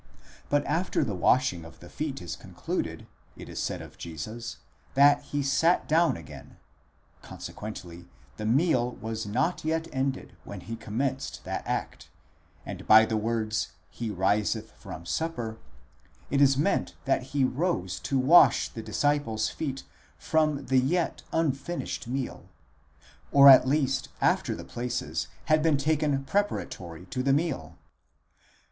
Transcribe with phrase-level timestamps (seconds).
[0.01, 0.03] ®
[0.49, 3.05] But after the washing of the feet is concluded,
[3.37, 4.57] it is said of Jesus,
[4.95, 6.57] that he sat down again
[7.21, 7.27] (ἀναπεσὼν πάλιν v.
[7.27, 12.09] 12), consequently the meal was not yet ended when he commenced that act,
[12.65, 15.59] and by the words he viseth from supper,
[16.31, 19.83] it is meant that he rose to wash the disciples' feet
[20.17, 22.49] from the yet unfinished meal,
[23.31, 27.77] or at least after the places had been taken preparatory to the meal.